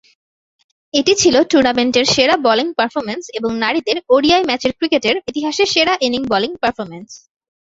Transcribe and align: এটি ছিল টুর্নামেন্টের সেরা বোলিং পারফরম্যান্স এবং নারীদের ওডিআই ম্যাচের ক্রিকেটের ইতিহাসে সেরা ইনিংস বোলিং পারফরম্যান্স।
এটি 0.93 1.13
ছিল 1.21 1.35
টুর্নামেন্টের 1.51 2.05
সেরা 2.13 2.35
বোলিং 2.45 2.67
পারফরম্যান্স 2.77 3.25
এবং 3.37 3.51
নারীদের 3.63 3.97
ওডিআই 4.09 4.43
ম্যাচের 4.49 4.73
ক্রিকেটের 4.77 5.15
ইতিহাসে 5.29 5.63
সেরা 5.73 5.93
ইনিংস 6.05 6.29
বোলিং 6.31 6.51
পারফরম্যান্স। 6.61 7.09